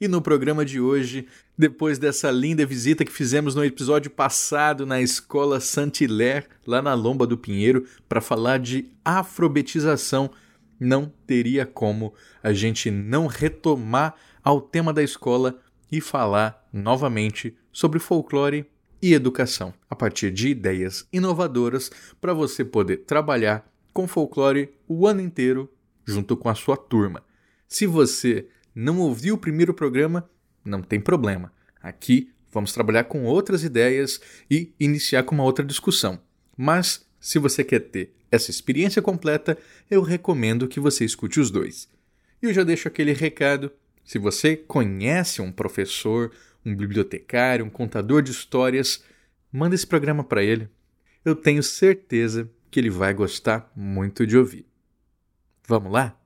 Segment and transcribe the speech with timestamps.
[0.00, 1.26] E no programa de hoje,
[1.58, 7.26] depois dessa linda visita que fizemos no episódio passado na escola Saint-Hilaire, lá na Lomba
[7.26, 10.30] do Pinheiro, para falar de afrobetização,
[10.80, 15.60] não teria como a gente não retomar ao tema da escola
[15.92, 18.64] e falar novamente sobre folclore
[19.02, 25.20] e educação, a partir de ideias inovadoras para você poder trabalhar com folclore o ano
[25.20, 25.70] inteiro
[26.06, 27.22] junto com a sua turma.
[27.68, 30.28] Se você não ouviu o primeiro programa,
[30.64, 31.52] não tem problema.
[31.82, 36.20] Aqui vamos trabalhar com outras ideias e iniciar com uma outra discussão.
[36.56, 39.58] Mas se você quer ter essa experiência completa,
[39.90, 41.88] eu recomendo que você escute os dois.
[42.42, 43.72] E eu já deixo aquele recado:
[44.04, 46.32] se você conhece um professor,
[46.64, 49.02] um bibliotecário, um contador de histórias,
[49.52, 50.68] manda esse programa para ele.
[51.24, 54.66] Eu tenho certeza que ele vai gostar muito de ouvir.
[55.66, 56.19] Vamos lá?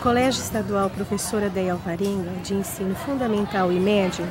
[0.00, 4.26] Colégio Estadual Professora Deia Alvarenga, de ensino fundamental e médio,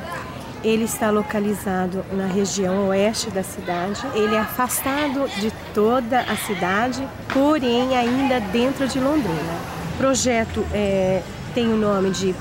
[0.64, 4.04] ele está localizado na região oeste da cidade.
[4.14, 9.54] Ele é afastado de toda a cidade, porém ainda dentro de Londrina.
[9.94, 11.22] O projeto é,
[11.54, 12.34] tem o nome de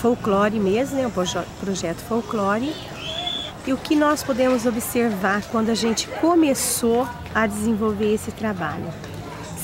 [0.00, 1.06] Folclore mesmo, né?
[1.06, 2.72] o projeto Folclore.
[3.66, 8.86] E o que nós podemos observar quando a gente começou a desenvolver esse trabalho?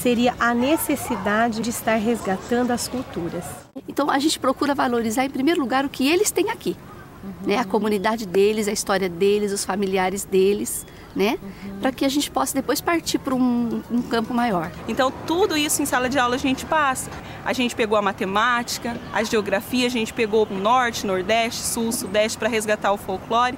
[0.05, 3.43] Seria a necessidade de estar resgatando as culturas.
[3.89, 6.77] Então a gente procura valorizar em primeiro lugar o que eles têm aqui,
[7.25, 7.47] uhum.
[7.47, 7.57] né?
[7.57, 10.85] A comunidade deles, a história deles, os familiares deles,
[11.17, 11.39] né?
[11.43, 11.79] Uhum.
[11.81, 14.71] Para que a gente possa depois partir para um, um, campo maior.
[14.87, 17.11] Então tudo isso em sala de aula a gente passa.
[17.43, 22.37] A gente pegou a matemática, a geografia, a gente pegou o norte, nordeste, sul, sudeste
[22.37, 23.57] para resgatar o folclore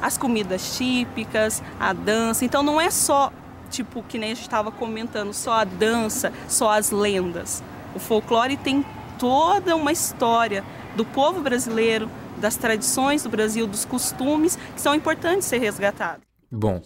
[0.00, 2.44] as comidas típicas, a dança.
[2.44, 3.32] Então não é só
[3.72, 7.62] tipo, que nem a gente estava comentando, só a dança, só as lendas.
[7.94, 8.84] O folclore tem
[9.18, 10.62] toda uma história
[10.94, 16.24] do povo brasileiro, das tradições do Brasil, dos costumes que são importantes ser resgatados.
[16.50, 16.82] Bom,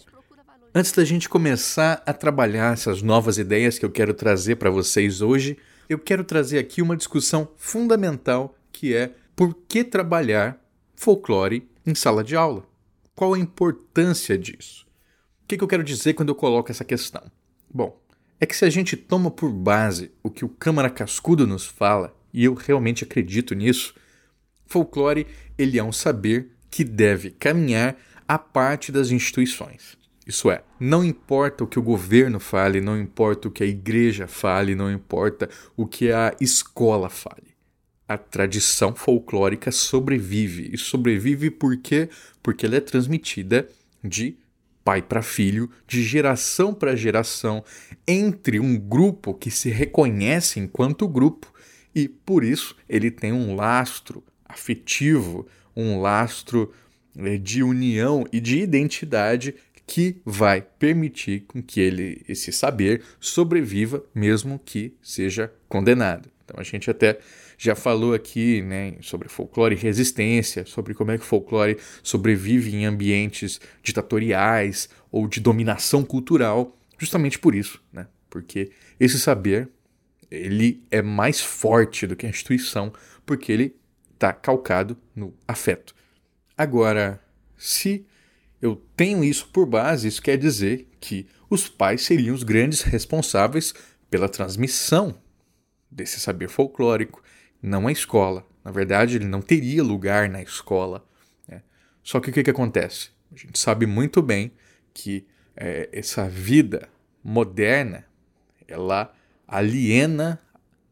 [0.73, 5.21] antes da gente começar a trabalhar essas novas ideias que eu quero trazer para vocês
[5.21, 5.57] hoje,
[5.89, 10.57] eu quero trazer aqui uma discussão fundamental que é por que trabalhar
[10.95, 12.63] folclore em sala de aula?
[13.15, 14.86] Qual a importância disso?
[15.47, 17.23] O que, que eu quero dizer quando eu coloco essa questão?
[17.73, 17.97] Bom,
[18.37, 22.13] é que se a gente toma por base o que o Câmara Cascudo nos fala,
[22.33, 23.95] e eu realmente acredito nisso,
[24.65, 25.25] folclore
[25.57, 27.95] ele é um saber que deve caminhar
[28.27, 29.97] à parte das instituições.
[30.27, 34.27] Isso é, não importa o que o governo fale, não importa o que a igreja
[34.27, 37.55] fale, não importa o que a escola fale.
[38.05, 40.71] A tradição folclórica sobrevive.
[40.73, 42.09] E sobrevive por quê?
[42.43, 43.65] Porque ela é transmitida
[44.03, 44.35] de
[44.87, 47.61] pai para filho, de geração para geração,
[48.07, 51.53] entre um grupo que se reconhece enquanto grupo
[51.93, 56.71] e por isso ele tem um lastro afetivo, um lastro
[57.17, 59.55] eh, de união e de identidade
[59.85, 66.36] que vai permitir com que ele esse saber sobreviva mesmo que seja condenado.
[66.47, 67.19] Então a gente até
[67.57, 72.73] já falou aqui né, sobre folclore e resistência, sobre como é que o folclore sobrevive
[72.73, 78.07] em ambientes ditatoriais ou de dominação cultural, justamente por isso, né?
[78.29, 79.69] Porque esse saber
[80.31, 82.93] ele é mais forte do que a instituição,
[83.25, 83.75] porque ele
[84.13, 85.93] está calcado no afeto.
[86.57, 87.19] Agora,
[87.57, 88.05] se
[88.61, 93.73] eu tenho isso por base, isso quer dizer que os pais seriam os grandes responsáveis
[94.09, 95.15] pela transmissão
[95.89, 97.23] desse saber folclórico,
[97.61, 98.45] não a escola.
[98.63, 101.07] Na verdade, ele não teria lugar na escola.
[101.47, 101.61] Né?
[102.03, 103.09] Só que o que, que acontece?
[103.31, 104.51] A gente sabe muito bem
[104.93, 105.25] que
[105.55, 106.89] é, essa vida
[107.23, 108.05] moderna
[108.67, 109.13] ela
[109.47, 110.41] aliena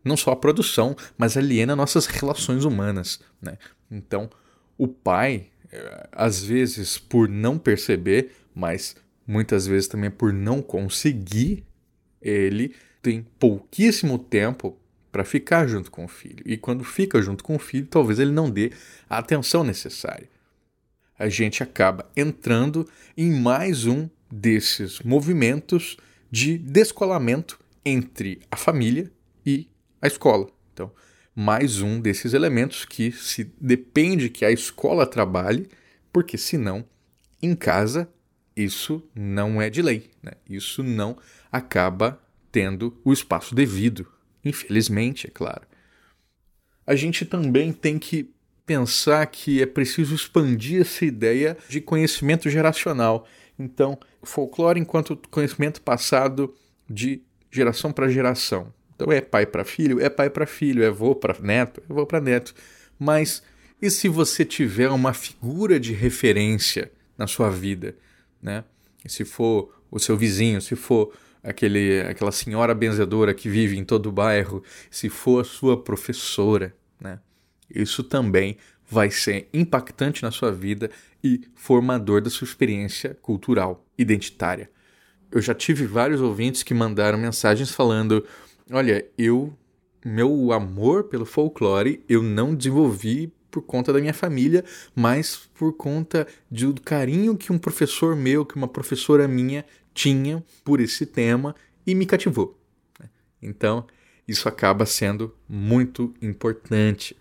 [0.03, 3.19] não só a produção, mas aliena nossas relações humanas.
[3.41, 3.57] Né?
[3.89, 4.29] Então,
[4.77, 8.95] o pai, é, às vezes por não perceber, mas
[9.25, 11.65] muitas vezes também por não conseguir,
[12.21, 14.77] ele tem pouquíssimo tempo
[15.15, 16.43] para ficar junto com o filho.
[16.45, 18.73] E quando fica junto com o filho, talvez ele não dê
[19.09, 20.27] a atenção necessária.
[21.17, 22.85] A gente acaba entrando
[23.15, 25.95] em mais um desses movimentos
[26.29, 29.09] de descolamento entre a família
[29.45, 29.69] e
[30.01, 30.49] a escola.
[30.73, 30.91] Então,
[31.33, 35.69] mais um desses elementos que se depende que a escola trabalhe,
[36.11, 36.83] porque senão
[37.41, 38.09] em casa
[38.53, 40.33] isso não é de lei, né?
[40.49, 41.17] isso não
[41.49, 42.21] acaba
[42.51, 44.05] tendo o espaço devido,
[44.45, 45.63] infelizmente, é claro.
[46.87, 48.31] A gente também tem que
[48.65, 53.27] pensar que é preciso expandir essa ideia de conhecimento geracional.
[53.57, 56.53] Então, folclore enquanto conhecimento passado
[56.89, 57.21] de
[57.51, 58.73] geração para geração.
[58.95, 62.05] Então é pai para filho, é pai para filho, é avô para neto, é avô
[62.05, 62.53] para neto.
[62.97, 63.43] Mas
[63.81, 67.95] e se você tiver uma figura de referência na sua vida,
[68.41, 68.63] né?
[69.05, 71.13] Se for o seu vizinho, se for
[71.45, 76.75] aquele, aquela senhora benzedora que vive em todo o bairro, se for a sua professora,
[76.99, 77.19] né?
[77.73, 78.57] Isso também
[78.87, 80.89] vai ser impactante na sua vida
[81.23, 84.69] e formador da sua experiência cultural, identitária.
[85.31, 88.25] Eu já tive vários ouvintes que mandaram mensagens falando:
[88.71, 89.53] Olha, eu,
[90.03, 94.63] meu amor pelo folclore, eu não desenvolvi por conta da minha família,
[94.93, 99.65] mas por conta do carinho que um professor meu, que uma professora minha
[99.95, 101.55] tinha por esse tema
[101.87, 102.59] e me cativou.
[103.41, 103.87] Então,
[104.27, 107.17] isso acaba sendo muito importante.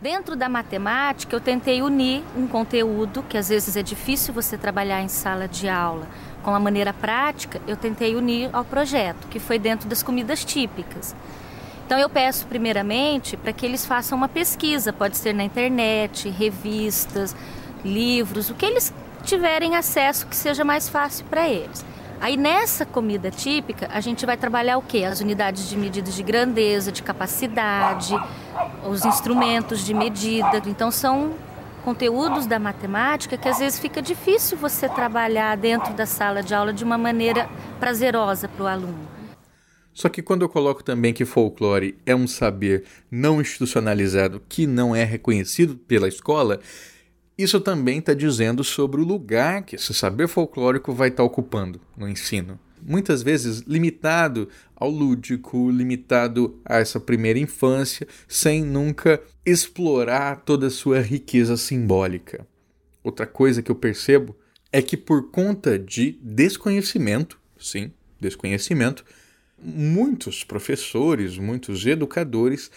[0.00, 5.02] Dentro da matemática, eu tentei unir um conteúdo que às vezes é difícil você trabalhar
[5.02, 6.08] em sala de aula
[6.44, 11.16] com a maneira prática, eu tentei unir ao projeto, que foi dentro das comidas típicas.
[11.86, 17.34] Então eu peço primeiramente para que eles façam uma pesquisa, pode ser na internet, revistas,
[17.82, 21.84] livros, o que eles tiverem acesso que seja mais fácil para eles.
[22.20, 25.04] Aí nessa comida típica, a gente vai trabalhar o quê?
[25.04, 28.14] As unidades de medidas de grandeza, de capacidade,
[28.88, 30.62] os instrumentos de medida.
[30.66, 31.34] Então são
[31.84, 36.72] conteúdos da matemática que às vezes fica difícil você trabalhar dentro da sala de aula
[36.72, 39.14] de uma maneira prazerosa para o aluno.
[39.92, 44.96] Só que quando eu coloco também que folclore é um saber não institucionalizado que não
[44.96, 46.58] é reconhecido pela escola,
[47.36, 51.80] isso também está dizendo sobre o lugar que esse saber folclórico vai estar tá ocupando
[51.96, 52.58] no ensino.
[52.80, 60.70] Muitas vezes limitado ao lúdico, limitado a essa primeira infância, sem nunca explorar toda a
[60.70, 62.46] sua riqueza simbólica.
[63.02, 64.36] Outra coisa que eu percebo
[64.70, 69.04] é que por conta de desconhecimento, sim, desconhecimento,
[69.58, 72.70] muitos professores, muitos educadores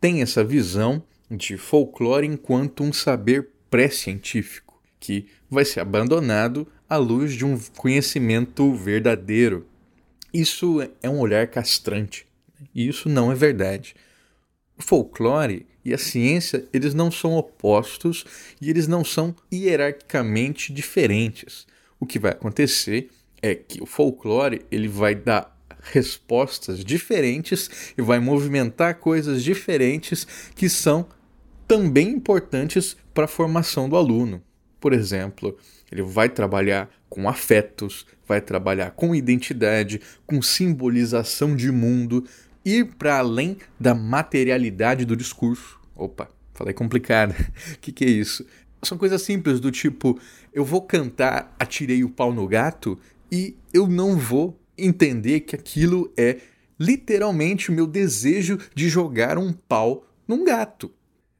[0.00, 7.32] têm essa visão de folclore enquanto um saber pré-científico, que vai ser abandonado à luz
[7.32, 9.66] de um conhecimento verdadeiro.
[10.32, 12.26] Isso é um olhar castrante,
[12.74, 13.96] e isso não é verdade.
[14.76, 18.26] O folclore e a ciência, eles não são opostos
[18.60, 21.66] e eles não são hierarquicamente diferentes.
[21.98, 23.08] O que vai acontecer
[23.40, 30.68] é que o folclore ele vai dar respostas diferentes e vai movimentar coisas diferentes que
[30.68, 31.08] são
[31.66, 34.42] também importantes para a formação do aluno.
[34.80, 35.56] Por exemplo,
[35.90, 42.24] ele vai trabalhar com afetos, vai trabalhar com identidade, com simbolização de mundo,
[42.64, 45.78] ir para além da materialidade do discurso.
[45.94, 47.32] Opa, falei complicado.
[47.74, 48.44] O que, que é isso?
[48.82, 50.18] São coisas simples do tipo:
[50.52, 52.98] eu vou cantar Atirei o Pau no Gato
[53.30, 56.38] e eu não vou entender que aquilo é
[56.78, 60.90] literalmente o meu desejo de jogar um pau num gato.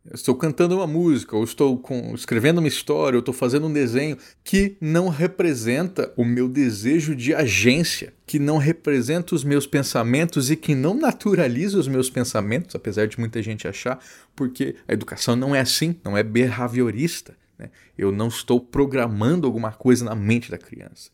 [0.04, 3.72] Eu estou cantando uma música, ou estou com, escrevendo uma história, ou estou fazendo um
[3.72, 10.50] desenho que não representa o meu desejo de agência, que não representa os meus pensamentos
[10.50, 14.02] e que não naturaliza os meus pensamentos, apesar de muita gente achar,
[14.34, 17.36] porque a educação não é assim, não é behaviorista.
[17.56, 17.70] Né?
[17.96, 21.10] Eu não estou programando alguma coisa na mente da criança.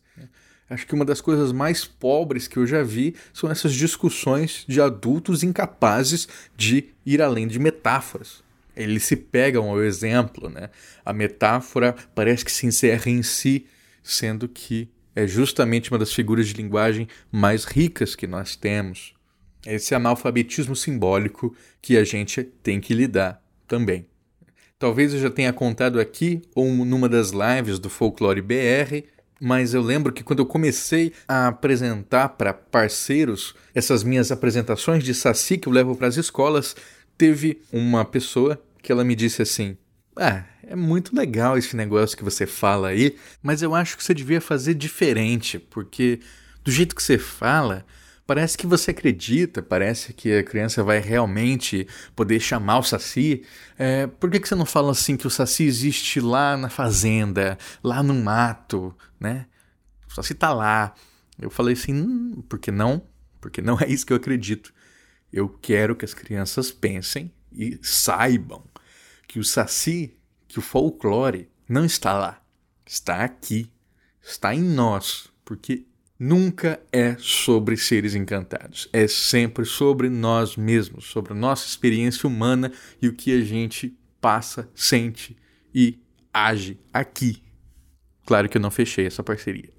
[0.67, 4.79] Acho que uma das coisas mais pobres que eu já vi são essas discussões de
[4.79, 8.48] adultos incapazes de ir além de metáforas.
[8.81, 10.69] Eles se pegam ao exemplo, né?
[11.03, 13.65] A metáfora parece que se encerra em si,
[14.01, 19.13] sendo que é justamente uma das figuras de linguagem mais ricas que nós temos.
[19.65, 24.07] Esse analfabetismo simbólico que a gente tem que lidar também.
[24.77, 29.03] Talvez eu já tenha contado aqui ou numa das lives do Folclore BR
[29.39, 35.13] mas eu lembro que quando eu comecei a apresentar para parceiros essas minhas apresentações de
[35.13, 36.75] saci que eu levo para as escolas,
[37.17, 39.77] teve uma pessoa que ela me disse assim:
[40.15, 44.15] "Ah, é muito legal esse negócio que você fala aí, mas eu acho que você
[44.15, 46.19] devia fazer diferente, porque
[46.63, 47.85] do jeito que você fala,
[48.25, 53.43] Parece que você acredita, parece que a criança vai realmente poder chamar o Saci.
[53.75, 57.57] É, por que, que você não fala assim que o Saci existe lá na fazenda,
[57.83, 59.47] lá no mato, né?
[60.07, 60.93] O Saci tá lá.
[61.41, 63.01] Eu falei assim, hum, porque não?
[63.41, 64.71] Porque não é isso que eu acredito.
[65.33, 68.63] Eu quero que as crianças pensem E saibam
[69.29, 70.17] que o saci,
[70.47, 72.41] que o folclore não está lá,
[72.83, 73.71] está aqui,
[74.19, 75.85] está em nós, porque
[76.17, 82.73] nunca é sobre seres encantados, é sempre sobre nós mesmos, sobre a nossa experiência humana
[82.99, 85.37] e o que a gente passa, sente
[85.73, 85.99] e
[86.33, 87.43] age aqui.
[88.25, 89.69] Claro que eu não fechei essa parceria,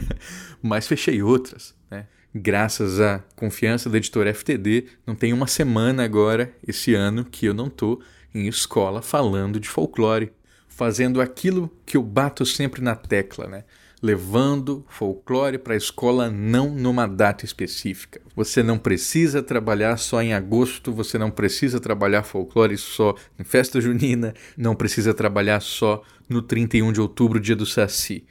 [0.62, 2.06] mas fechei outras, né?
[2.34, 7.54] Graças à confiança da editora FTD, não tem uma semana agora, esse ano, que eu
[7.54, 8.00] não tô
[8.36, 10.32] em escola falando de folclore,
[10.68, 13.64] fazendo aquilo que eu bato sempre na tecla, né?
[14.02, 18.20] levando folclore para a escola não numa data específica.
[18.34, 23.80] Você não precisa trabalhar só em agosto, você não precisa trabalhar folclore só em festa
[23.80, 28.26] junina, não precisa trabalhar só no 31 de outubro, dia do Saci.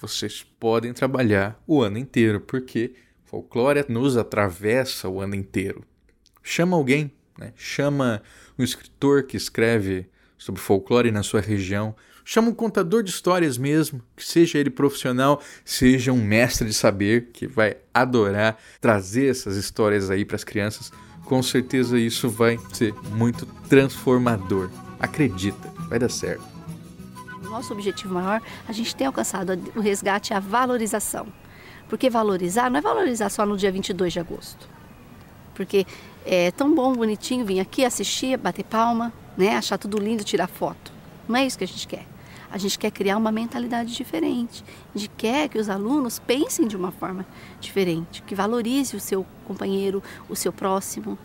[0.00, 2.94] Vocês podem trabalhar o ano inteiro, porque
[3.24, 5.84] folclore nos atravessa o ano inteiro.
[6.42, 7.52] Chama alguém, né?
[7.56, 8.22] chama
[8.60, 10.06] um escritor que escreve
[10.38, 11.94] sobre folclore na sua região,
[12.32, 17.30] Chama um contador de histórias mesmo, que seja ele profissional, seja um mestre de saber
[17.32, 20.92] que vai adorar trazer essas histórias aí para as crianças.
[21.24, 24.70] Com certeza isso vai ser muito transformador.
[25.00, 26.44] Acredita, vai dar certo.
[27.42, 31.26] Nosso objetivo maior, a gente tem alcançado o resgate e a valorização.
[31.88, 34.69] Porque valorizar não é valorizar só no dia 22 de agosto.
[35.60, 35.86] Porque
[36.24, 40.90] é tão bom, bonitinho vir aqui assistir, bater palma, né, achar tudo lindo, tirar foto.
[41.28, 42.06] Não é isso que a gente quer.
[42.50, 44.64] A gente quer criar uma mentalidade diferente.
[44.94, 47.26] A gente quer que os alunos pensem de uma forma
[47.60, 51.18] diferente, que valorize o seu companheiro, o seu próximo.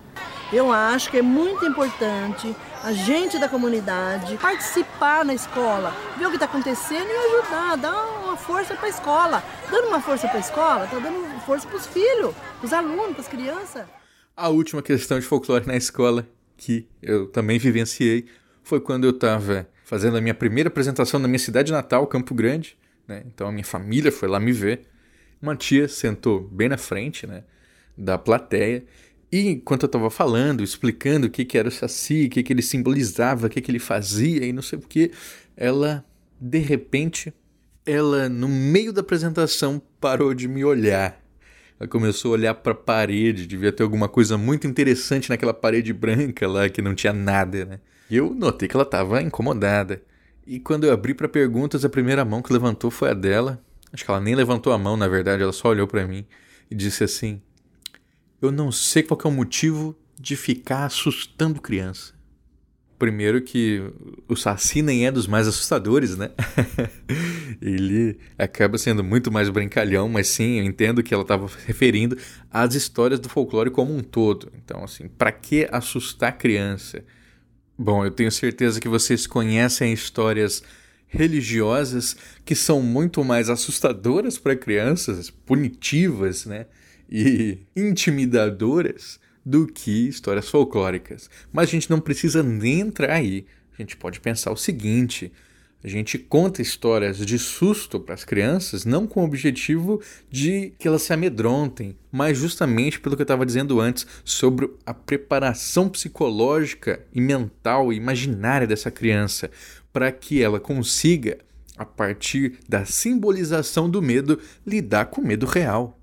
[0.52, 6.30] Eu acho que é muito importante a gente da comunidade participar na escola, ver o
[6.30, 9.42] que está acontecendo e ajudar, dar uma força para a escola.
[9.72, 13.14] Dando uma força para a escola, está dando força para os filhos, para os alunos,
[13.14, 13.95] para as crianças.
[14.38, 16.28] A última questão de folclore na escola
[16.58, 18.26] que eu também vivenciei
[18.64, 22.78] foi quando eu estava fazendo a minha primeira apresentação na minha cidade natal, Campo Grande.
[23.08, 23.24] Né?
[23.28, 24.82] Então a minha família foi lá me ver.
[25.42, 27.46] Uma tia sentou bem na frente né,
[27.98, 28.84] da plateia.
[29.32, 32.52] E enquanto eu estava falando, explicando o que, que era o Saci, o que, que
[32.52, 35.12] ele simbolizava, o que, que ele fazia e não sei o que,
[35.56, 36.04] ela,
[36.40, 37.34] de repente,
[37.86, 41.25] ela, no meio da apresentação, parou de me olhar.
[41.80, 45.92] Ela começou a olhar para a parede, devia ter alguma coisa muito interessante naquela parede
[45.92, 47.80] branca lá que não tinha nada, né?
[48.10, 50.02] E eu notei que ela estava incomodada.
[50.48, 53.62] E quando eu abri para perguntas, a primeira mão que levantou foi a dela.
[53.92, 56.26] Acho que ela nem levantou a mão, na verdade, ela só olhou para mim
[56.70, 57.42] e disse assim:
[58.42, 62.15] Eu não sei qual é o motivo de ficar assustando criança.
[62.98, 63.84] Primeiro que
[64.28, 66.32] o Saci nem é dos mais assustadores, né?
[67.62, 72.18] Ele acaba sendo muito mais brincalhão, mas sim, eu entendo que ela estava referindo
[72.50, 74.52] às histórias do folclore como um todo.
[74.56, 77.04] Então, assim, para que assustar criança?
[77.78, 80.64] Bom, eu tenho certeza que vocês conhecem histórias
[81.08, 86.66] religiosas que são muito mais assustadoras para crianças, punitivas, né?
[87.10, 91.30] E intimidadoras do que histórias folclóricas.
[91.54, 93.46] Mas a gente não precisa nem entrar aí.
[93.78, 95.32] A gente pode pensar o seguinte:
[95.86, 100.88] a gente conta histórias de susto para as crianças, não com o objetivo de que
[100.88, 107.06] elas se amedrontem, mas justamente pelo que eu estava dizendo antes sobre a preparação psicológica
[107.14, 109.52] e mental e imaginária dessa criança,
[109.94, 111.38] para que ela consiga,
[111.78, 116.00] a partir da simbolização do medo, lidar com o medo real.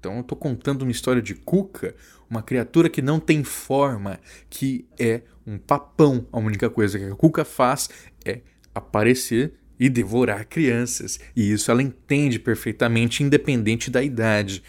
[0.00, 1.94] Então eu estou contando uma história de Cuca,
[2.30, 4.20] uma criatura que não tem forma,
[4.50, 6.26] que é um papão.
[6.32, 7.88] A única coisa que a Cuca faz
[8.24, 8.40] é
[8.74, 11.18] aparecer e devorar crianças.
[11.34, 14.62] E isso ela entende perfeitamente, independente da idade.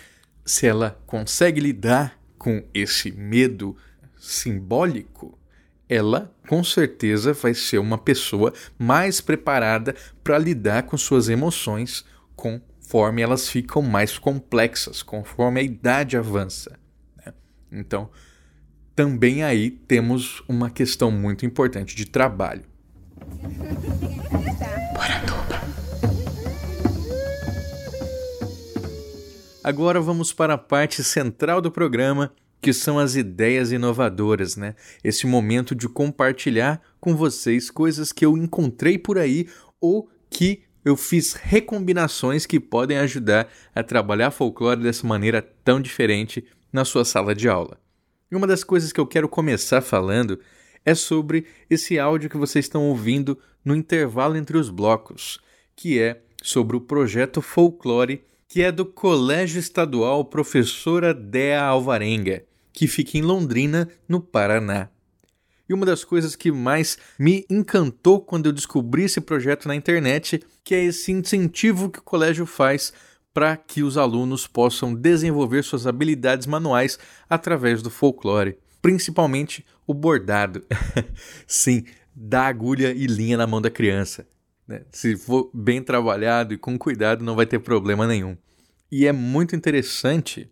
[0.45, 3.75] Se ela consegue lidar com esse medo
[4.17, 5.37] simbólico,
[5.87, 13.21] ela com certeza vai ser uma pessoa mais preparada para lidar com suas emoções conforme
[13.21, 16.78] elas ficam mais complexas, conforme a idade avança.
[17.71, 18.09] Então,
[18.95, 22.63] também aí temos uma questão muito importante de trabalho.
[29.63, 34.75] Agora vamos para a parte central do programa, que são as ideias inovadoras, né?
[35.03, 39.47] Esse momento de compartilhar com vocês coisas que eu encontrei por aí
[39.79, 46.45] ou que eu fiz recombinações que podem ajudar a trabalhar folclore dessa maneira tão diferente
[46.71, 47.77] na sua sala de aula.
[48.31, 50.39] E uma das coisas que eu quero começar falando
[50.85, 55.39] é sobre esse áudio que vocês estão ouvindo no intervalo entre os blocos,
[55.75, 62.87] que é sobre o projeto Folclore, que é do Colégio Estadual Professora Dea Alvarenga, que
[62.87, 64.89] fica em Londrina, no Paraná.
[65.67, 70.43] E uma das coisas que mais me encantou quando eu descobri esse projeto na internet,
[70.63, 72.91] que é esse incentivo que o colégio faz
[73.33, 76.97] para que os alunos possam desenvolver suas habilidades manuais
[77.29, 80.63] através do folclore, principalmente o bordado.
[81.47, 84.27] Sim, dar agulha e linha na mão da criança.
[84.67, 84.81] Né?
[84.91, 88.37] Se for bem trabalhado e com cuidado, não vai ter problema nenhum.
[88.91, 90.49] E é muito interessante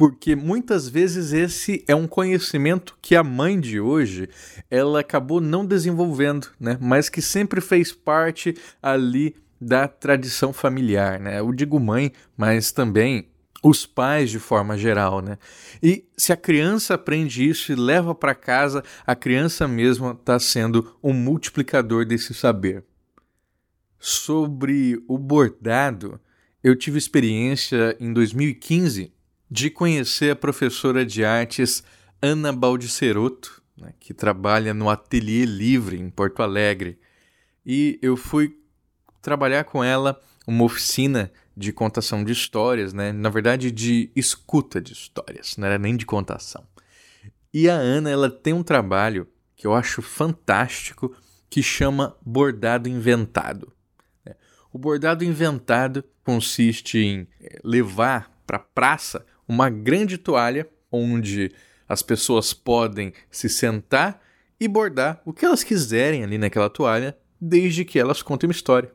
[0.00, 4.30] porque muitas vezes esse é um conhecimento que a mãe de hoje
[4.70, 6.78] ela acabou não desenvolvendo, né?
[6.80, 11.40] Mas que sempre fez parte ali da tradição familiar, né?
[11.40, 13.28] Eu digo mãe, mas também
[13.62, 15.36] os pais de forma geral, né?
[15.82, 20.96] E se a criança aprende isso e leva para casa, a criança mesma está sendo
[21.02, 22.84] um multiplicador desse saber.
[23.98, 26.18] Sobre o bordado,
[26.64, 29.12] eu tive experiência em 2015
[29.50, 31.82] de conhecer a professora de artes
[32.22, 36.98] Ana Baldiceroto, né, que trabalha no Ateliê Livre em Porto Alegre.
[37.64, 38.59] E eu fui
[39.20, 43.12] trabalhar com ela uma oficina de contação de histórias, né?
[43.12, 46.64] Na verdade, de escuta de histórias, não era nem de contação.
[47.52, 51.14] E a Ana, ela tem um trabalho que eu acho fantástico
[51.50, 53.72] que chama bordado inventado.
[54.24, 54.34] Né.
[54.72, 61.52] O bordado inventado consiste em eh, levar para a praça uma grande toalha onde
[61.88, 64.22] as pessoas podem se sentar
[64.60, 68.92] e bordar o que elas quiserem ali naquela toalha, desde que elas contem uma história.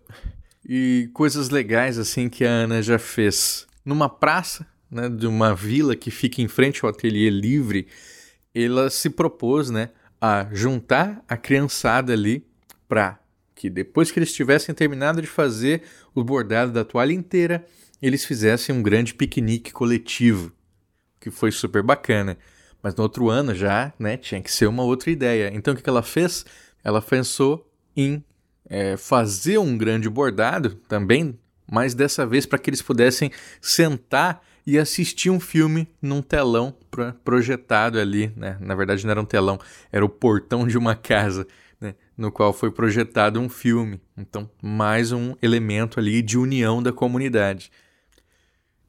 [0.67, 3.67] E coisas legais assim que a Ana já fez.
[3.83, 7.87] Numa praça, né, de uma vila que fica em frente ao ateliê livre,
[8.53, 12.45] ela se propôs, né, a juntar a criançada ali
[12.87, 13.19] para
[13.53, 15.83] que depois que eles tivessem terminado de fazer
[16.13, 17.65] o bordado da toalha inteira,
[18.01, 20.51] eles fizessem um grande piquenique coletivo,
[21.19, 22.38] que foi super bacana.
[22.84, 25.51] Mas no outro ano já, né, tinha que ser uma outra ideia.
[25.53, 26.45] Então o que ela fez?
[26.84, 28.23] Ela pensou em
[28.69, 31.38] é, fazer um grande bordado também,
[31.69, 36.75] mas dessa vez para que eles pudessem sentar e assistir um filme num telão
[37.23, 38.58] projetado ali, né?
[38.60, 39.60] Na verdade não era um telão,
[39.91, 41.45] era o portão de uma casa,
[41.80, 41.93] né?
[42.17, 44.01] no qual foi projetado um filme.
[44.17, 47.71] Então, mais um elemento ali de união da comunidade.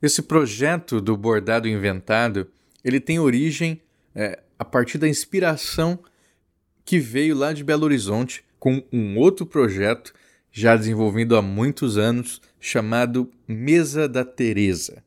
[0.00, 2.48] Esse projeto do bordado inventado,
[2.84, 3.82] ele tem origem
[4.14, 5.98] é, a partir da inspiração
[6.84, 10.12] que veio lá de Belo Horizonte com um outro projeto
[10.50, 15.04] já desenvolvido há muitos anos chamado Mesa da Teresa.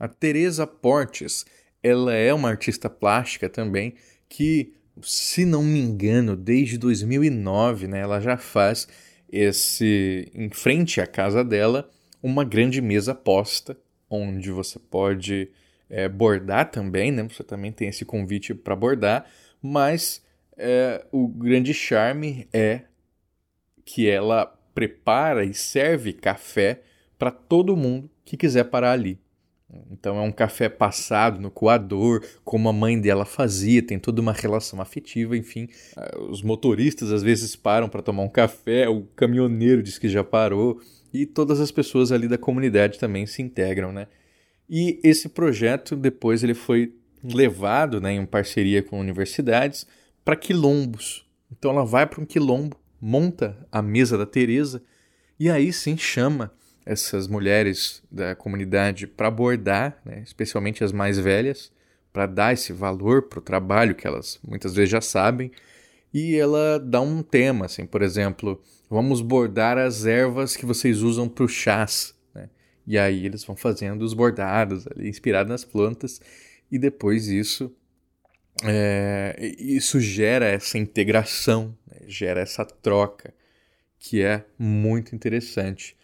[0.00, 1.44] A Teresa Portes,
[1.82, 3.96] ela é uma artista plástica também
[4.30, 4.72] que,
[5.02, 8.88] se não me engano, desde 2009, né, ela já faz
[9.30, 11.90] esse em frente à casa dela
[12.22, 13.76] uma grande mesa posta
[14.08, 15.50] onde você pode
[15.90, 17.28] é, bordar também, né?
[17.28, 19.26] Você também tem esse convite para bordar,
[19.60, 20.22] mas
[20.56, 22.84] é, o grande charme é
[23.84, 26.82] que ela prepara e serve café
[27.18, 29.18] para todo mundo que quiser parar ali.
[29.90, 34.32] Então é um café passado no coador, como a mãe dela fazia, tem toda uma
[34.32, 35.68] relação afetiva, enfim.
[35.96, 40.22] É, os motoristas às vezes param para tomar um café, o caminhoneiro diz que já
[40.22, 40.80] parou
[41.12, 44.08] e todas as pessoas ali da comunidade também se integram, né?
[44.68, 49.86] E esse projeto depois ele foi levado, né, em parceria com universidades
[50.24, 51.24] para quilombos.
[51.50, 54.80] Então ela vai para um quilombo, monta a mesa da Teresa
[55.38, 56.52] e aí sim chama
[56.86, 61.72] essas mulheres da comunidade para abordar, né, especialmente as mais velhas,
[62.12, 65.50] para dar esse valor para o trabalho que elas muitas vezes já sabem.
[66.14, 71.28] E ela dá um tema, assim, por exemplo, vamos bordar as ervas que vocês usam
[71.28, 72.14] para o chás.
[72.34, 72.50] Né?
[72.86, 76.20] E aí eles vão fazendo os bordados ali, inspirados nas plantas,
[76.70, 77.74] e depois isso
[78.64, 82.00] é, isso gera essa integração, né?
[82.06, 83.34] gera essa troca,
[83.98, 85.96] que é muito interessante.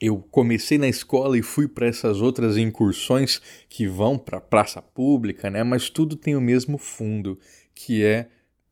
[0.00, 4.82] Eu comecei na escola e fui para essas outras incursões que vão para a praça
[4.82, 5.62] pública, né?
[5.62, 7.38] mas tudo tem o mesmo fundo,
[7.74, 8.28] que é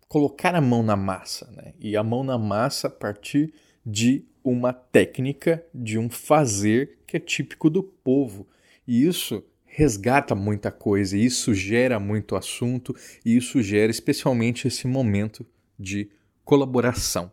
[0.09, 1.72] colocar a mão na massa, né?
[1.79, 3.55] E a mão na massa a partir
[3.87, 8.48] de uma técnica, de um fazer que é típico do povo.
[8.87, 14.87] E isso resgata muita coisa, e isso gera muito assunto, e isso gera especialmente esse
[14.87, 15.46] momento
[15.78, 16.11] de
[16.44, 17.30] colaboração.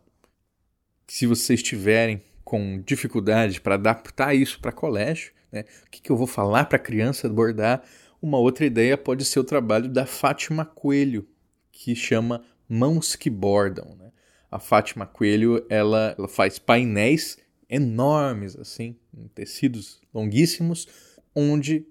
[1.08, 5.64] Se vocês tiverem com dificuldade para adaptar isso para colégio, né?
[5.86, 7.82] o que, que eu vou falar para a criança abordar?
[8.22, 11.26] Uma outra ideia pode ser o trabalho da Fátima Coelho,
[11.72, 13.96] que chama mãos que bordam.
[13.98, 14.12] Né?
[14.50, 17.36] A Fátima Coelho ela, ela faz painéis
[17.68, 18.96] enormes, assim,
[19.34, 20.86] tecidos longuíssimos,
[21.34, 21.86] onde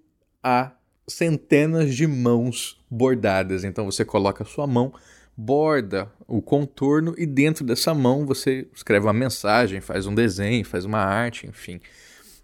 [0.47, 0.71] há
[1.05, 3.63] centenas de mãos bordadas.
[3.63, 4.93] Então você coloca a sua mão,
[5.35, 10.85] borda, o contorno e dentro dessa mão você escreve uma mensagem, faz um desenho, faz
[10.85, 11.81] uma arte, enfim.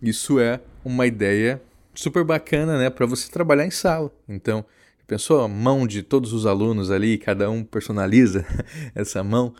[0.01, 1.61] Isso é uma ideia
[1.95, 4.11] super bacana, né, para você trabalhar em sala.
[4.27, 4.65] Então,
[5.07, 8.45] pensou a mão de todos os alunos ali, cada um personaliza
[8.93, 9.53] essa mão?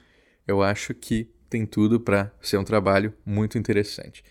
[0.46, 4.24] Eu acho que tem tudo para ser um trabalho muito interessante.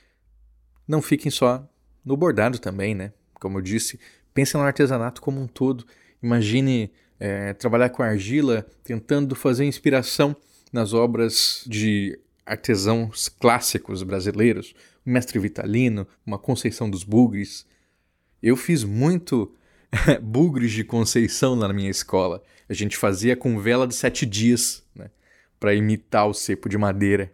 [0.86, 1.66] Não fiquem só
[2.04, 3.12] no bordado também, né?
[3.42, 3.98] Como eu disse,
[4.32, 5.84] pensem no artesanato como um todo.
[6.22, 10.36] Imagine é, trabalhar com argila, tentando fazer inspiração
[10.72, 17.66] nas obras de artesãos clássicos brasileiros, o Mestre Vitalino, uma Conceição dos Bugres.
[18.40, 19.52] Eu fiz muito
[20.22, 22.44] bugres de Conceição na minha escola.
[22.68, 25.10] A gente fazia com vela de sete dias, né,
[25.58, 27.32] para imitar o cepo de madeira.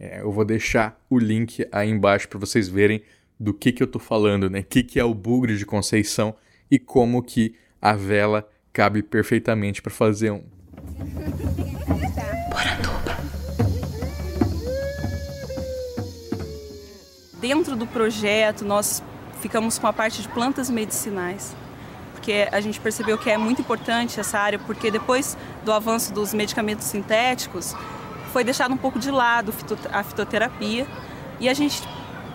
[0.00, 3.04] É, eu vou deixar o link aí embaixo para vocês verem
[3.38, 4.60] do que, que eu estou falando, né?
[4.60, 6.34] O que, que é o bugre de Conceição
[6.70, 10.44] e como que a vela cabe perfeitamente para fazer um.
[17.40, 19.02] Dentro do projeto, nós
[19.40, 21.54] ficamos com a parte de plantas medicinais,
[22.12, 26.32] porque a gente percebeu que é muito importante essa área, porque depois do avanço dos
[26.32, 27.74] medicamentos sintéticos,
[28.32, 29.52] foi deixado um pouco de lado
[29.92, 30.86] a fitoterapia
[31.38, 31.82] e a gente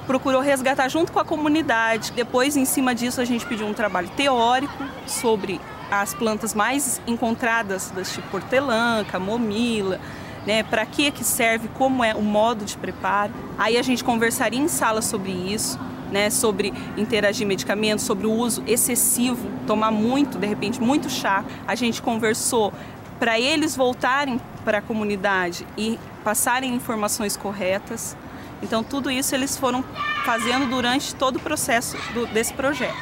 [0.10, 2.12] procurou resgatar junto com a comunidade.
[2.16, 7.92] Depois, em cima disso, a gente pediu um trabalho teórico sobre as plantas mais encontradas,
[7.92, 10.00] das tipo hortelã, camomila,
[10.48, 13.32] né, para que que serve, como é o modo de preparo.
[13.56, 15.80] Aí a gente conversaria em sala sobre isso,
[16.12, 21.46] né, sobre interagir medicamentos, sobre o uso excessivo, tomar muito, de repente, muito chá.
[21.68, 22.74] A gente conversou
[23.20, 28.16] para eles voltarem para a comunidade e passarem informações corretas.
[28.62, 29.84] Então, tudo isso eles foram
[30.26, 32.98] fazendo durante todo o processo do, desse projeto.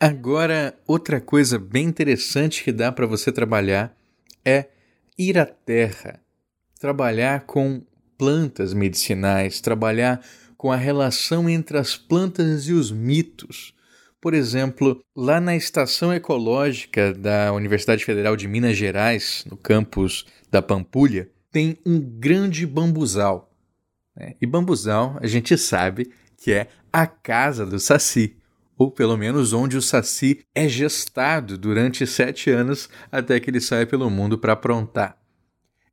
[0.00, 3.92] Agora, outra coisa bem interessante que dá para você trabalhar
[4.44, 4.68] é
[5.18, 6.20] ir à terra,
[6.78, 7.82] trabalhar com
[8.16, 10.20] plantas medicinais, trabalhar
[10.56, 13.74] com a relação entre as plantas e os mitos.
[14.20, 20.60] Por exemplo, lá na Estação Ecológica da Universidade Federal de Minas Gerais, no campus da
[20.60, 23.52] Pampulha, tem um grande bambuzal.
[24.14, 24.36] Né?
[24.40, 28.36] E bambuzal a gente sabe que é a casa do Saci
[28.76, 33.86] ou pelo menos onde o Saci é gestado durante sete anos até que ele sai
[33.86, 35.18] pelo mundo para aprontar.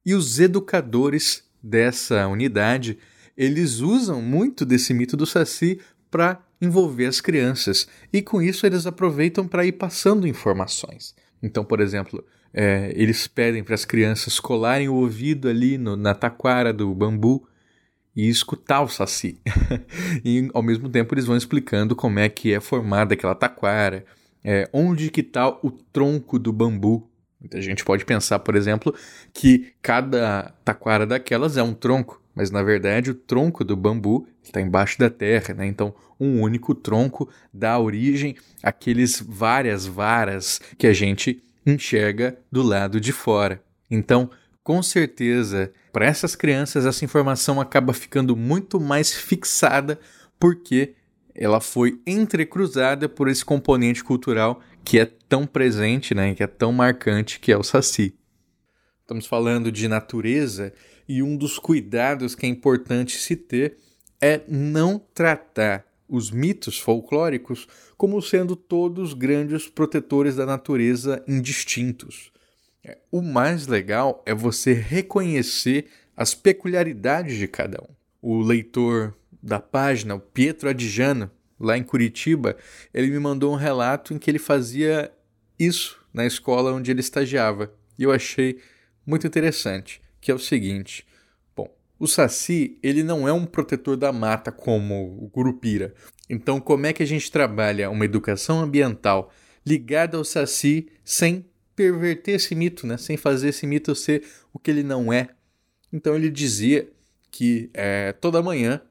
[0.05, 2.99] E os educadores dessa unidade,
[3.35, 5.79] eles usam muito desse mito do Saci
[6.11, 11.15] para envolver as crianças, e com isso eles aproveitam para ir passando informações.
[11.41, 12.23] Então, por exemplo,
[12.57, 17.45] é, eles pedem para as crianças colarem o ouvido ali no, na taquara do bambu
[18.15, 19.37] e escutar o saci.
[20.23, 24.05] e ao mesmo tempo eles vão explicando como é que é formada aquela taquara,
[24.41, 27.09] é, onde que está o tronco do bambu.
[27.41, 28.95] Muita gente pode pensar, por exemplo,
[29.33, 34.61] que cada taquara daquelas é um tronco, mas na verdade o tronco do bambu está
[34.61, 35.67] embaixo da terra, né?
[35.67, 42.99] Então um único tronco dá origem àqueles várias varas que a gente enxerga do lado
[42.99, 43.63] de fora.
[43.89, 44.29] Então,
[44.63, 49.99] com certeza, para essas crianças, essa informação acaba ficando muito mais fixada
[50.39, 50.95] porque
[51.33, 56.71] ela foi entrecruzada por esse componente cultural que é tão presente, né, que é tão
[56.71, 58.15] marcante, que é o saci.
[59.01, 60.73] Estamos falando de natureza
[61.07, 63.77] e um dos cuidados que é importante se ter
[64.19, 72.31] é não tratar os mitos folclóricos como sendo todos grandes protetores da natureza indistintos.
[72.83, 77.95] É, o mais legal é você reconhecer as peculiaridades de cada um.
[78.21, 82.55] O leitor da página, o Pietro Adjano, lá em Curitiba,
[82.93, 85.11] ele me mandou um relato em que ele fazia
[85.57, 87.73] isso na escola onde ele estagiava.
[87.97, 88.59] E eu achei
[89.05, 91.05] muito interessante, que é o seguinte:
[92.05, 95.93] o Saci, ele não é um protetor da mata como o Curupira.
[96.29, 99.31] Então, como é que a gente trabalha uma educação ambiental
[99.65, 102.95] ligada ao Saci sem perverter esse mito, né?
[102.97, 105.29] sem fazer esse mito ser o que ele não é.
[105.91, 106.87] Então ele dizia
[107.31, 108.81] que é, toda manhã,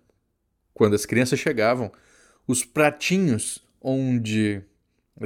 [0.75, 1.91] quando as crianças chegavam,
[2.47, 4.61] os pratinhos onde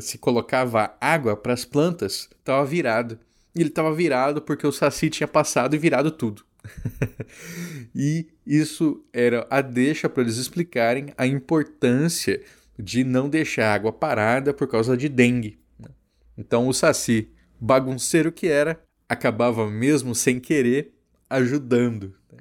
[0.00, 3.18] se colocava água para as plantas estava virado.
[3.54, 6.47] E ele estava virado porque o Saci tinha passado e virado tudo.
[7.94, 12.40] e isso era a deixa para eles explicarem a importância
[12.78, 15.58] de não deixar a água parada por causa de dengue.
[15.78, 15.88] Né?
[16.36, 20.94] Então o Saci bagunceiro que era, acabava mesmo sem querer
[21.28, 22.14] ajudando.
[22.32, 22.38] Né?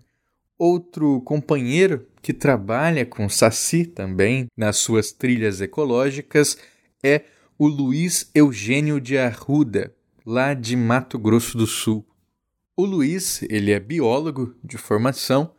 [0.57, 6.57] Outro companheiro que trabalha com Saci também nas suas trilhas ecológicas
[7.03, 7.23] é
[7.57, 9.93] o Luiz Eugênio de Arruda,
[10.25, 12.05] lá de Mato Grosso do Sul.
[12.79, 15.49] O Luiz, ele é biólogo de formação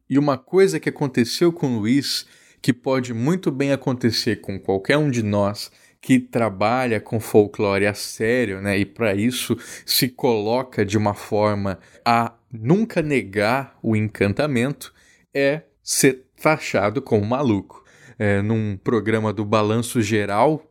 [0.08, 2.26] E uma coisa que aconteceu com o Luiz,
[2.62, 7.92] que pode muito bem acontecer com qualquer um de nós que trabalha com folclore a
[7.92, 9.54] sério, né, e para isso
[9.84, 14.92] se coloca de uma forma a nunca negar o encantamento,
[15.32, 17.84] é ser taxado como maluco.
[18.18, 20.64] É, num programa do Balanço Geral,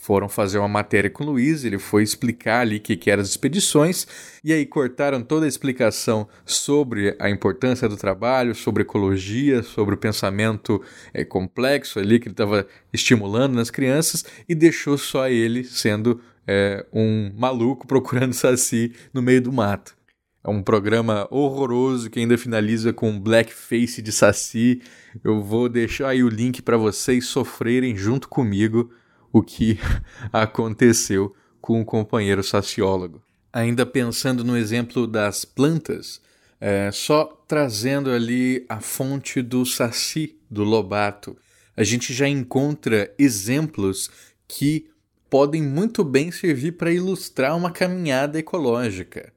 [0.00, 3.22] foram fazer uma matéria com o Luiz, ele foi explicar ali o que, que eram
[3.22, 4.06] as expedições,
[4.42, 9.98] e aí cortaram toda a explicação sobre a importância do trabalho, sobre ecologia, sobre o
[9.98, 16.20] pensamento é, complexo ali que ele estava estimulando nas crianças, e deixou só ele sendo
[16.46, 19.99] é, um maluco procurando saci no meio do mato.
[20.42, 24.80] É um programa horroroso que ainda finaliza com blackface de saci.
[25.22, 28.90] Eu vou deixar aí o link para vocês sofrerem junto comigo
[29.30, 29.78] o que
[30.32, 33.22] aconteceu com o companheiro saciólogo.
[33.52, 36.22] Ainda pensando no exemplo das plantas,
[36.58, 41.36] é, só trazendo ali a fonte do saci, do lobato,
[41.76, 44.10] a gente já encontra exemplos
[44.48, 44.88] que
[45.28, 49.32] podem muito bem servir para ilustrar uma caminhada ecológica.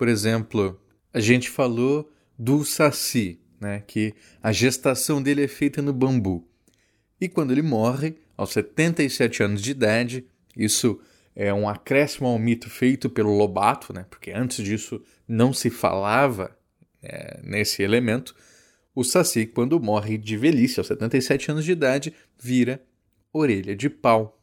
[0.00, 0.80] Por exemplo,
[1.12, 6.48] a gente falou do saci, né, que a gestação dele é feita no bambu.
[7.20, 10.24] E quando ele morre, aos 77 anos de idade.
[10.56, 10.98] Isso
[11.36, 14.06] é um acréscimo ao mito feito pelo Lobato, né?
[14.08, 16.56] porque antes disso não se falava
[17.02, 18.34] é, nesse elemento.
[18.94, 22.82] O Saci, quando morre de velhice, aos 77 anos de idade, vira
[23.34, 24.42] orelha de pau.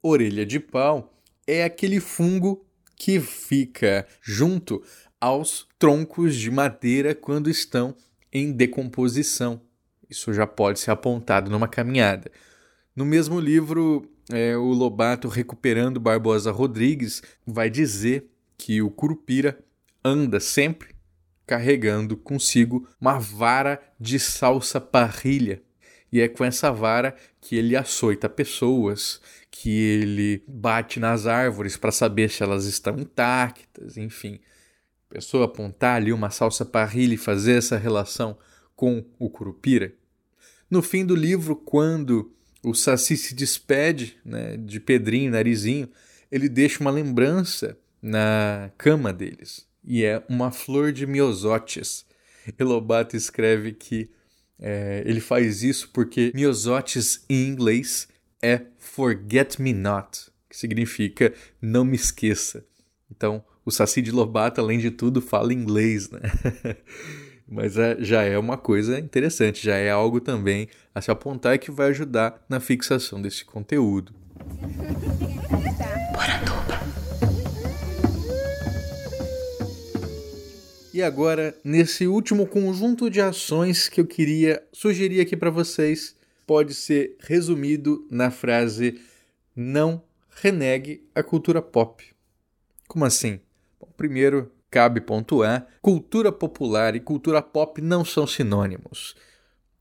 [0.00, 1.12] Orelha de pau
[1.48, 2.63] é aquele fungo
[2.96, 4.82] que fica junto
[5.20, 7.94] aos troncos de madeira quando estão
[8.32, 9.60] em decomposição.
[10.08, 12.30] Isso já pode ser apontado numa caminhada.
[12.94, 19.58] No mesmo livro, é, o Lobato, recuperando Barbosa Rodrigues, vai dizer que o Curupira
[20.04, 20.94] anda sempre
[21.46, 25.62] carregando consigo uma vara de salsa parrilha.
[26.14, 31.90] E é com essa vara que ele açoita pessoas, que ele bate nas árvores para
[31.90, 34.38] saber se elas estão intactas, enfim.
[35.10, 38.38] A pessoa apontar ali uma salsa parrilha e fazer essa relação
[38.76, 39.92] com o Curupira.
[40.70, 45.88] No fim do livro, quando o Saci se despede né, de Pedrinho, Narizinho,
[46.30, 49.66] ele deixa uma lembrança na cama deles.
[49.82, 52.06] E é uma flor de miosotes.
[52.56, 54.08] Elobato escreve que
[54.58, 58.08] é, ele faz isso porque miosotes em inglês
[58.42, 62.64] é forget me not, que significa não me esqueça.
[63.10, 66.20] Então, o Saci de Lobato, além de tudo, fala inglês, né?
[67.46, 71.70] Mas é, já é uma coisa interessante, já é algo também a se apontar que
[71.70, 74.14] vai ajudar na fixação desse conteúdo.
[80.94, 86.14] E agora, nesse último conjunto de ações que eu queria sugerir aqui para vocês,
[86.46, 89.00] pode ser resumido na frase:
[89.56, 92.04] não renegue a cultura pop.
[92.86, 93.40] Como assim?
[93.80, 99.16] Bom, primeiro, cabe pontuar, cultura popular e cultura pop não são sinônimos.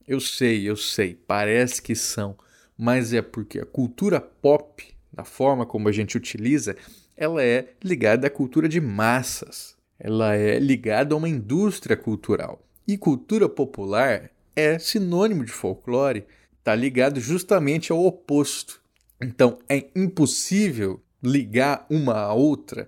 [0.07, 2.35] Eu sei, eu sei, parece que são,
[2.75, 6.75] mas é porque a cultura pop, da forma como a gente utiliza,
[7.15, 9.75] ela é ligada à cultura de massas.
[9.99, 12.61] Ela é ligada a uma indústria cultural.
[12.87, 16.25] E cultura popular é sinônimo de folclore,
[16.59, 18.81] está ligado justamente ao oposto.
[19.21, 22.87] Então é impossível ligar uma à outra.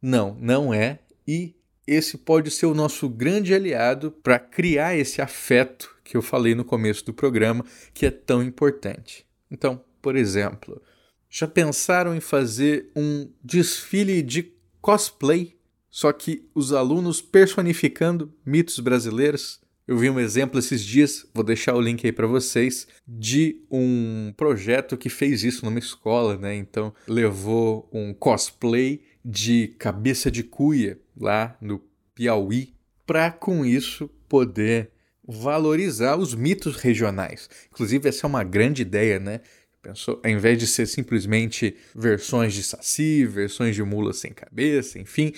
[0.00, 1.54] Não, não é e
[1.86, 6.64] esse pode ser o nosso grande aliado para criar esse afeto que eu falei no
[6.64, 9.26] começo do programa, que é tão importante.
[9.50, 10.80] Então, por exemplo,
[11.28, 15.56] já pensaram em fazer um desfile de cosplay,
[15.92, 19.60] só que os alunos personificando mitos brasileiros?
[19.86, 24.32] Eu vi um exemplo esses dias, vou deixar o link aí para vocês, de um
[24.34, 26.54] projeto que fez isso numa escola, né?
[26.54, 31.78] Então, levou um cosplay de cabeça de cuia lá no
[32.14, 32.72] Piauí
[33.06, 34.90] para com isso poder
[35.28, 37.50] valorizar os mitos regionais.
[37.70, 39.42] Inclusive, essa é uma grande ideia, né?
[39.82, 45.34] Pensou, ao invés de ser simplesmente versões de saci, versões de mula sem cabeça, enfim,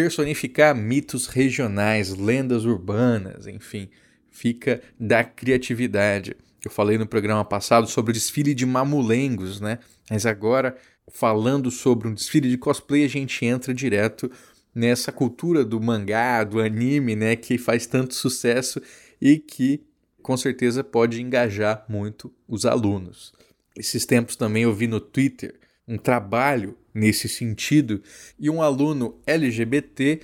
[0.00, 3.90] personificar mitos regionais, lendas urbanas, enfim,
[4.30, 6.34] fica da criatividade.
[6.64, 9.78] Eu falei no programa passado sobre o desfile de mamulengos, né?
[10.10, 10.74] Mas agora,
[11.12, 14.30] falando sobre um desfile de cosplay, a gente entra direto
[14.74, 18.80] nessa cultura do mangá, do anime, né, que faz tanto sucesso
[19.20, 19.84] e que
[20.22, 23.34] com certeza pode engajar muito os alunos.
[23.76, 28.02] Esses tempos também eu vi no Twitter um trabalho nesse sentido
[28.38, 30.20] e um aluno LGBT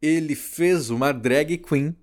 [0.00, 1.94] ele fez uma drag queen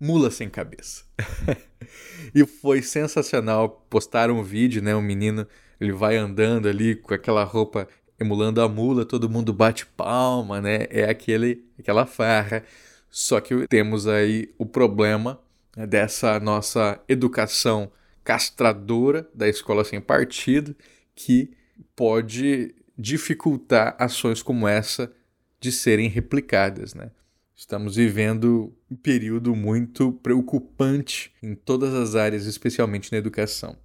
[0.00, 1.04] mula sem cabeça.
[2.34, 3.86] e foi sensacional.
[3.90, 4.94] Postaram um vídeo, né?
[4.94, 5.46] Um menino
[5.80, 10.86] ele vai andando ali com aquela roupa emulando a mula, todo mundo bate palma, né?
[10.90, 12.62] É aquele, aquela farra.
[13.10, 15.40] Só que temos aí o problema
[15.76, 17.90] né, dessa nossa educação
[18.24, 20.74] castradora da escola sem partido,
[21.14, 21.52] que
[21.94, 25.12] pode dificultar ações como essa
[25.60, 27.10] de serem replicadas, né?
[27.54, 33.78] Estamos vivendo um período muito preocupante em todas as áreas, especialmente na educação.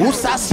[0.00, 0.51] O saci,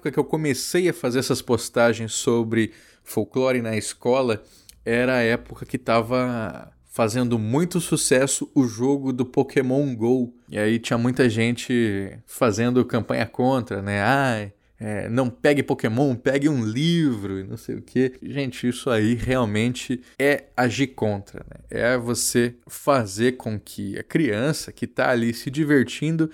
[0.00, 2.72] época que eu comecei a fazer essas postagens sobre
[3.04, 4.42] folclore na escola,
[4.82, 10.34] era a época que estava fazendo muito sucesso o jogo do Pokémon Go.
[10.48, 14.02] E aí tinha muita gente fazendo campanha contra, né?
[14.02, 18.14] Ai, é, não pegue Pokémon, pegue um livro e não sei o que.
[18.22, 21.60] Gente, isso aí realmente é agir contra, né?
[21.68, 26.30] É você fazer com que a criança que está ali se divertindo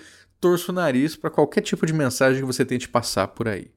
[0.46, 3.68] torça o nariz para qualquer tipo de mensagem que você tente passar por aí.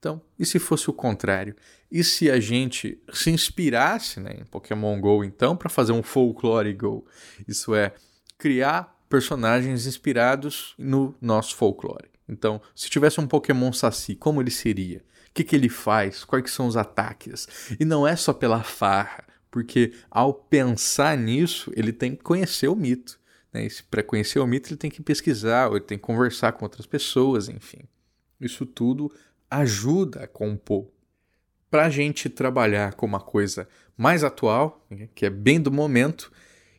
[0.00, 1.54] Então, e se fosse o contrário?
[1.92, 6.72] E se a gente se inspirasse né, em Pokémon Go, então, para fazer um folklore
[6.72, 7.06] Go?
[7.46, 7.94] Isso é,
[8.36, 12.10] criar personagens inspirados no nosso folclore.
[12.28, 14.98] Então, se tivesse um Pokémon Saci, como ele seria?
[14.98, 16.24] O que, que ele faz?
[16.24, 17.46] Quais são os ataques?
[17.78, 22.74] E não é só pela farra, porque ao pensar nisso, ele tem que conhecer o
[22.74, 23.20] mito.
[23.58, 23.68] Né?
[23.90, 26.86] Para conhecer o mito, ele tem que pesquisar, ou ele tem que conversar com outras
[26.86, 27.80] pessoas, enfim.
[28.40, 29.12] Isso tudo
[29.50, 30.86] ajuda a compor.
[31.70, 36.32] Para a gente trabalhar com uma coisa mais atual, né, que é bem do momento,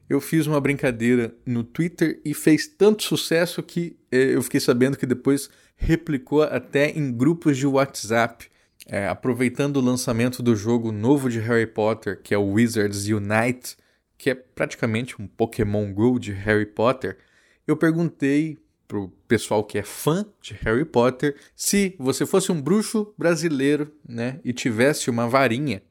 [0.10, 4.98] eu fiz uma brincadeira no Twitter e fez tanto sucesso que eh, eu fiquei sabendo
[4.98, 8.48] que depois replicou até em grupos de WhatsApp.
[8.88, 13.78] É, aproveitando o lançamento do jogo novo de Harry Potter, que é o Wizards Unite,
[14.20, 17.18] que é praticamente um Pokémon Go de Harry Potter,
[17.66, 23.14] eu perguntei pro pessoal que é fã de Harry Potter se você fosse um bruxo
[23.18, 25.82] brasileiro, né, e tivesse uma varinha,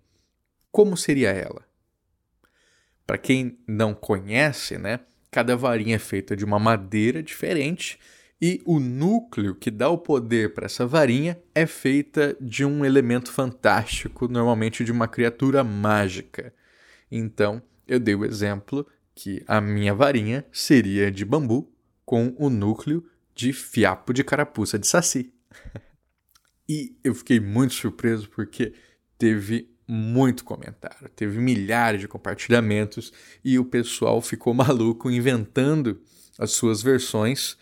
[0.70, 1.66] como seria ela?
[3.06, 7.98] Para quem não conhece, né, cada varinha é feita de uma madeira diferente
[8.40, 13.32] e o núcleo que dá o poder para essa varinha é feita de um elemento
[13.32, 16.52] fantástico, normalmente de uma criatura mágica.
[17.10, 21.72] Então, eu dei o exemplo que a minha varinha seria de bambu
[22.04, 25.32] com o núcleo de fiapo de carapuça de saci.
[26.68, 28.74] e eu fiquei muito surpreso porque
[29.16, 33.12] teve muito comentário, teve milhares de compartilhamentos
[33.42, 36.00] e o pessoal ficou maluco inventando
[36.38, 37.56] as suas versões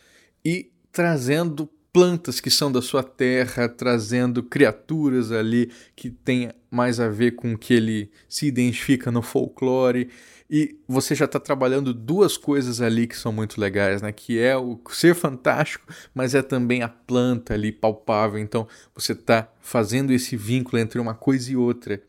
[0.45, 7.09] e trazendo plantas que são da sua terra, trazendo criaturas ali que tem mais a
[7.09, 10.11] ver com o que ele se identifica no folclore.
[10.51, 14.13] E você já está trabalhando duas coisas ali que são muito legais, né?
[14.13, 18.39] Que é o ser fantástico, mas é também a planta ali palpável.
[18.39, 22.03] Então você está fazendo esse vínculo entre uma coisa e outra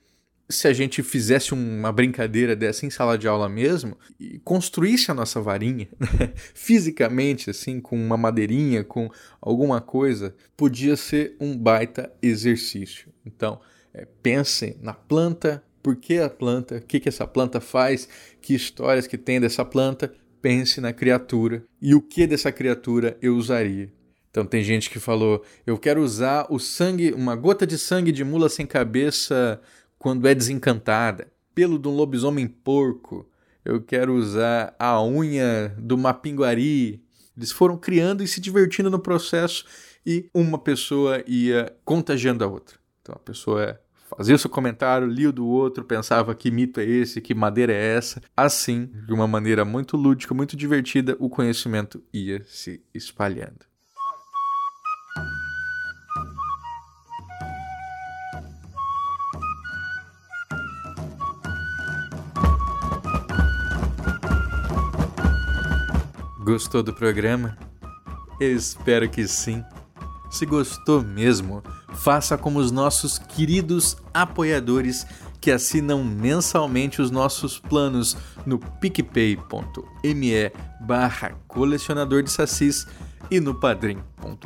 [0.50, 5.14] se a gente fizesse uma brincadeira dessa em sala de aula mesmo e construísse a
[5.14, 6.32] nossa varinha né?
[6.54, 9.10] fisicamente, assim, com uma madeirinha, com
[9.42, 13.12] alguma coisa, podia ser um baita exercício.
[13.26, 13.60] Então,
[13.94, 18.08] é, pense na planta, por que a planta, o que, que essa planta faz,
[18.42, 20.14] que histórias que tem dessa planta.
[20.42, 23.92] pense na criatura e o que dessa criatura eu usaria.
[24.30, 28.24] Então tem gente que falou: eu quero usar o sangue, uma gota de sangue de
[28.24, 29.60] mula sem cabeça
[29.98, 33.28] quando é desencantada, pelo de um lobisomem porco.
[33.66, 37.04] Eu quero usar a unha do mapinguari.
[37.36, 39.66] Eles foram criando e se divertindo no processo
[40.06, 42.78] e uma pessoa ia contagiando a outra.
[43.02, 43.80] Então a pessoa
[44.16, 47.74] fazia o seu comentário, lia o do outro, pensava que mito é esse, que madeira
[47.74, 48.22] é essa.
[48.36, 53.66] Assim, de uma maneira muito lúdica, muito divertida, o conhecimento ia se espalhando.
[66.48, 67.58] Gostou do programa?
[68.40, 69.62] Eu espero que sim.
[70.32, 71.62] Se gostou mesmo,
[71.96, 75.06] faça como os nossos queridos apoiadores
[75.42, 79.34] que assinam mensalmente os nossos planos no picpay.me
[80.80, 82.88] barra colecionador de sacis
[83.30, 84.42] e no padrim.com.br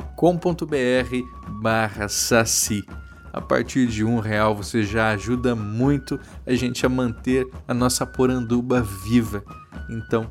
[1.62, 2.84] barra saci.
[3.32, 8.04] A partir de um real você já ajuda muito a gente a manter a nossa
[8.04, 9.44] poranduba viva.
[9.88, 10.28] Então,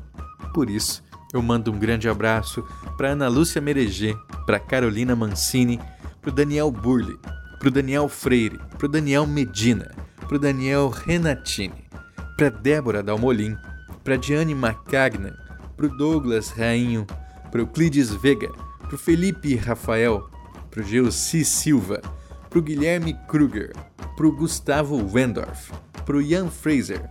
[0.52, 1.02] por isso,
[1.32, 2.64] eu mando um grande abraço
[2.96, 4.16] para Ana Lúcia Mereger,
[4.46, 5.80] para Carolina Mancini,
[6.20, 7.18] para o Daniel Burli,
[7.58, 9.90] para o Daniel Freire, para o Daniel Medina,
[10.28, 11.84] para o Daniel Renatini,
[12.36, 13.56] para Débora Dalmolin,
[14.04, 15.36] para Diane Macagna,
[15.76, 17.06] para o Douglas Rainho,
[17.50, 20.28] para o Euclides Vega, para o Felipe Rafael,
[20.70, 22.00] para o Geossi Silva,
[22.48, 23.72] para o Guilherme Kruger,
[24.16, 25.72] para o Gustavo Wendorf,
[26.04, 27.02] para o Ian Fraser,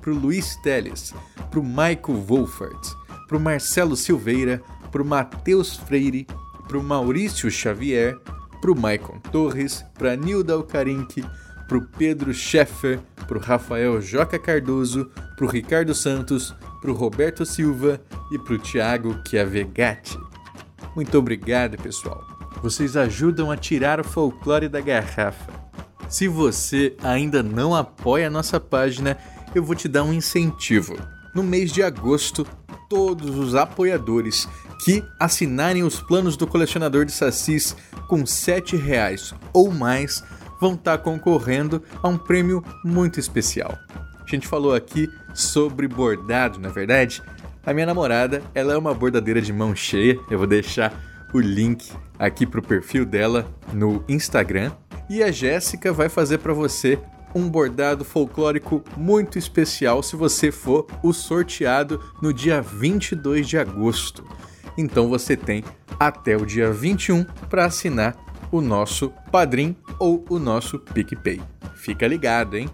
[0.00, 1.14] para o Luiz Teles,
[1.50, 2.99] para o Michael Wolfert,
[3.30, 4.60] para o Marcelo Silveira,
[4.90, 6.26] para o Matheus Freire,
[6.66, 8.18] para o Maurício Xavier,
[8.60, 11.24] para o Maicon Torres, para Nilda Alcarinque,
[11.68, 16.94] para o Pedro Scheffer, para o Rafael Joca Cardoso, para o Ricardo Santos, para o
[16.94, 18.00] Roberto Silva
[18.32, 20.18] e para o Thiago Chiavegatti.
[20.96, 22.26] Muito obrigado, pessoal.
[22.60, 25.52] Vocês ajudam a tirar o folclore da garrafa.
[26.08, 29.16] Se você ainda não apoia a nossa página,
[29.54, 30.96] eu vou te dar um incentivo.
[31.34, 32.46] No mês de agosto,
[32.88, 34.48] todos os apoiadores
[34.84, 37.76] que assinarem os planos do colecionador de sacis
[38.08, 40.24] com R$ 7,00 ou mais
[40.60, 43.78] vão estar concorrendo a um prêmio muito especial.
[44.20, 47.22] A gente falou aqui sobre bordado, na é verdade?
[47.64, 50.18] A minha namorada, ela é uma bordadeira de mão cheia.
[50.30, 50.92] Eu vou deixar
[51.32, 54.72] o link aqui para o perfil dela no Instagram.
[55.08, 56.98] E a Jéssica vai fazer para você
[57.34, 64.24] um bordado folclórico muito especial se você for o sorteado no dia 22 de agosto.
[64.76, 65.64] Então você tem
[65.98, 68.16] até o dia 21 para assinar
[68.50, 71.40] o nosso Padrim ou o nosso PicPay.
[71.74, 72.68] Fica ligado, hein?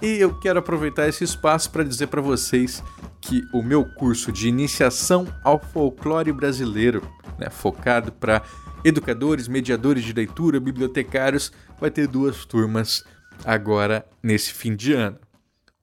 [0.00, 2.82] E eu quero aproveitar esse espaço para dizer para vocês
[3.20, 7.02] que o meu curso de iniciação ao folclore brasileiro,
[7.36, 8.42] né, focado para
[8.84, 13.04] educadores, mediadores de leitura, bibliotecários, vai ter duas turmas
[13.44, 15.18] agora nesse fim de ano.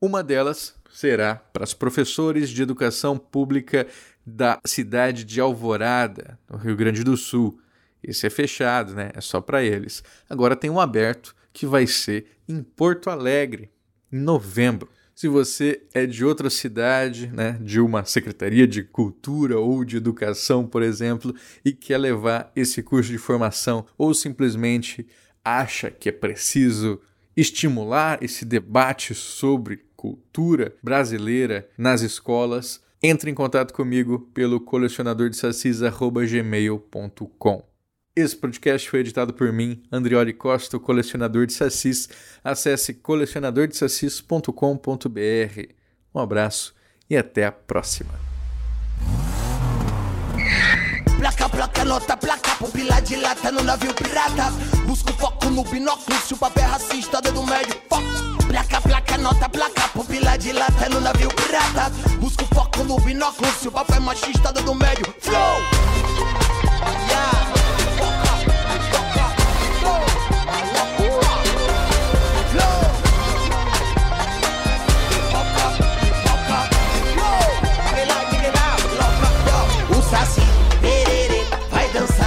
[0.01, 3.87] Uma delas será para os professores de educação pública
[4.25, 7.59] da cidade de Alvorada, no Rio Grande do Sul.
[8.01, 9.11] Esse é fechado, né?
[9.13, 10.03] É só para eles.
[10.29, 13.69] Agora tem um aberto que vai ser em Porto Alegre,
[14.11, 14.89] em novembro.
[15.15, 20.67] Se você é de outra cidade, né, de uma secretaria de cultura ou de educação,
[20.67, 21.33] por exemplo,
[21.63, 25.07] e quer levar esse curso de formação ou simplesmente
[25.43, 26.99] acha que é preciso
[27.35, 35.35] estimular esse debate sobre cultura brasileira nas escolas, entre em contato comigo pelo colecionador de
[35.37, 37.75] sacis@gmail.com.
[38.15, 42.07] Esse podcast foi editado por mim, Andrioli Costa, colecionador de sacis.
[42.41, 45.73] Acesse colecionadordesacis.com.br.
[46.13, 46.73] Um abraço
[47.09, 48.13] e até a próxima.
[51.17, 54.51] Placa, placa, nota, placa, pupila dilata no navio pirata.
[54.85, 58.03] Busco foco no binóculo, se o papel é racista, dedo médio, foco.
[58.47, 61.91] Placa, placa, nota, placa, pupila dilata no navio pirata.
[62.19, 66.44] Busco foco no binóculo, se o papel é machista, dedo médio, flow.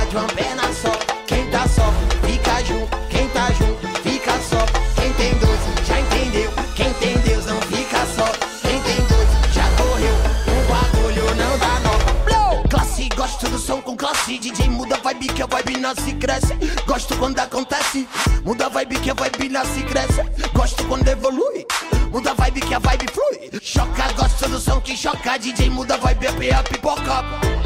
[0.09, 0.93] De uma perna só.
[1.27, 1.93] Quem tá só,
[2.27, 2.97] fica junto.
[3.09, 4.65] Quem tá junto, fica só.
[4.95, 6.51] Quem tem dois, já entendeu.
[6.75, 8.25] Quem tem Deus não fica só.
[8.63, 10.15] Quem tem dois, já correu.
[10.47, 12.69] O bagulho não dá nó.
[12.69, 14.39] Classe, gosto do som com classe.
[14.39, 16.55] DJ muda a vibe que a vibe nasce e cresce.
[16.87, 18.09] Gosto quando acontece.
[18.45, 20.23] Muda a vibe que a vibe nasce e cresce.
[20.55, 21.67] Gosto quando evolui.
[22.11, 23.61] muda a vibe que a vibe flui.
[23.61, 27.58] Choca, gosta do som que choca, DJ muda a vibe, é a pipoca.